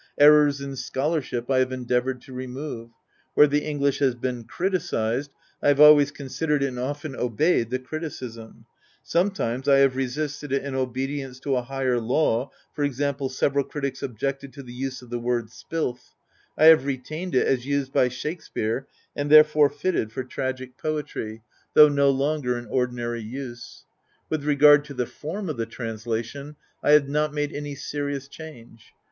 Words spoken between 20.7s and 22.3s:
poetry, i xxxiv THE HOUSE OF ATREUS though no